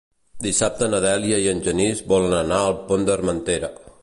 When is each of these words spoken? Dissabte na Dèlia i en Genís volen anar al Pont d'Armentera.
Dissabte 0.45 0.87
na 0.93 1.01
Dèlia 1.03 1.39
i 1.43 1.47
en 1.53 1.61
Genís 1.69 2.03
volen 2.15 2.35
anar 2.39 2.61
al 2.71 2.79
Pont 2.89 3.11
d'Armentera. 3.11 3.75